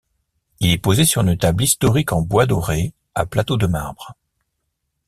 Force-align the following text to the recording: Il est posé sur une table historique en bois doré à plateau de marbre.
Il 0.61 0.71
est 0.71 0.79
posé 0.79 1.05
sur 1.05 1.21
une 1.21 1.37
table 1.37 1.61
historique 1.63 2.11
en 2.11 2.23
bois 2.23 2.47
doré 2.47 2.95
à 3.13 3.27
plateau 3.27 3.55
de 3.55 3.67
marbre. 3.67 4.15